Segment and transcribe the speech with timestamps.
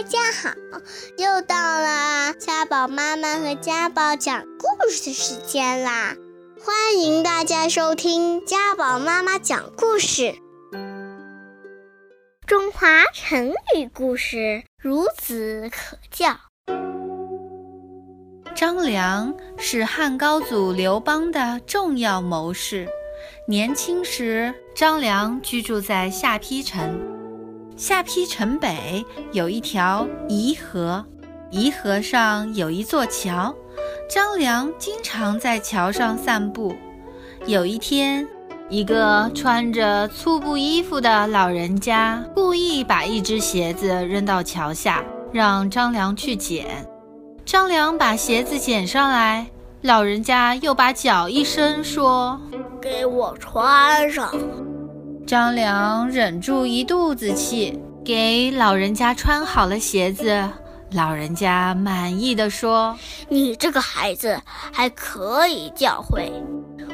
[0.00, 0.54] 大家好，
[1.18, 6.16] 又到了家宝妈妈和家宝讲故事的时间啦！
[6.58, 10.36] 欢迎大家收听家宝妈妈讲故事。
[12.46, 16.34] 中华成语故事孺子可教。
[18.54, 22.88] 张良是汉高祖刘邦的重要谋士。
[23.46, 27.19] 年轻时，张良居住在下邳城。
[27.80, 29.02] 下邳城北
[29.32, 31.02] 有一条沂河，
[31.50, 33.54] 沂河上有一座桥，
[34.06, 36.76] 张良经常在桥上散步。
[37.46, 38.28] 有一天，
[38.68, 45.02] 一个穿着粗布衣服的老人家故意把一只鞋子扔到桥下，
[45.32, 46.86] 让张良去捡。
[47.46, 49.46] 张良把鞋子捡上来，
[49.80, 52.38] 老人家又把脚一伸，说
[52.78, 54.30] ：“给我穿上。”
[55.30, 60.44] 张良忍住一肚子气，给老人家穿好了鞋子。
[60.90, 62.98] 老人家满意的说
[63.30, 64.40] ：“你这个孩子
[64.72, 66.32] 还可以教诲。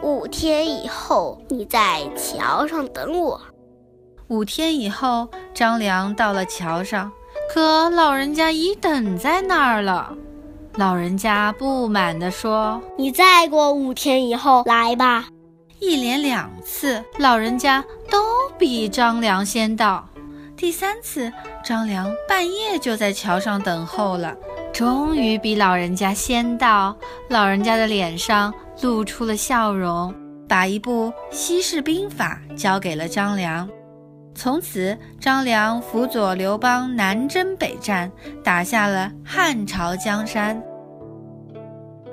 [0.00, 3.40] 五天以后，你在桥上等我。”
[4.30, 7.10] 五天以后，张良到了桥上，
[7.52, 10.14] 可老人家已等在那儿了。
[10.76, 15.26] 老人家不满地说：“你再过五天以后来吧。”
[15.80, 18.18] 一连两次，老人家都
[18.58, 20.06] 比张良先到。
[20.56, 21.32] 第三次，
[21.64, 24.36] 张良半夜就在桥上等候了，
[24.74, 26.94] 终于比老人家先到。
[27.30, 30.14] 老人家的脸上露出了笑容，
[30.46, 33.66] 把一部西式兵法交给了张良。
[34.34, 38.12] 从此，张良辅佐刘邦南征北战，
[38.44, 40.62] 打下了汉朝江山。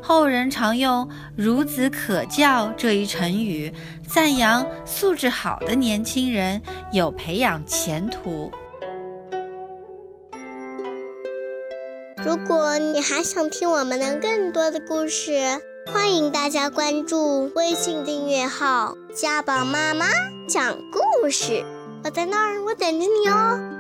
[0.08, 3.74] 后人常用“孺子可教”这一成语，
[4.08, 6.62] 赞扬素质好的年轻人
[6.94, 8.50] 有培养前途。
[12.24, 15.60] 如果你还想听我们的更多的故事，
[15.92, 20.06] 欢迎大家关注微信订阅号“家宝妈妈
[20.48, 21.66] 讲故事”。
[22.06, 23.77] 我在那儿，我等着你哦。